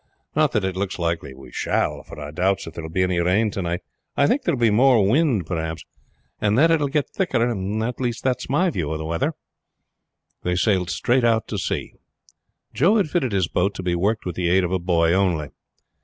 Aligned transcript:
Not 0.35 0.51
that 0.53 0.63
it 0.65 0.75
looks 0.75 0.97
likely 0.97 1.35
we 1.35 1.51
shall, 1.51 2.01
for 2.01 2.19
I 2.19 2.31
doubts 2.31 2.65
if 2.65 2.73
there 2.73 2.83
will 2.83 2.89
be 2.89 3.03
any 3.03 3.19
rain 3.19 3.51
to 3.51 3.61
night 3.61 3.81
I 4.17 4.25
think 4.25 4.41
there 4.41 4.55
will 4.55 4.59
be 4.59 4.71
more 4.71 5.07
wind 5.07 5.45
perhaps, 5.45 5.85
and 6.39 6.57
that 6.57 6.71
it 6.71 6.79
will 6.79 6.87
get 6.87 7.11
thicker; 7.11 7.37
that's 8.23 8.49
my 8.49 8.71
view 8.71 8.91
of 8.91 8.97
the 8.97 9.05
weather." 9.05 9.33
They 10.41 10.55
sailed 10.55 10.89
straight 10.89 11.23
out 11.23 11.47
to 11.49 11.59
sea. 11.59 11.93
Joe 12.73 12.95
had 12.97 13.11
fitted 13.11 13.31
his 13.31 13.47
boat 13.47 13.75
to 13.75 13.83
be 13.83 13.93
worked 13.93 14.25
with 14.25 14.35
the 14.35 14.49
aid 14.49 14.63
of 14.63 14.71
a 14.71 14.79
boy 14.79 15.13
only. 15.13 15.49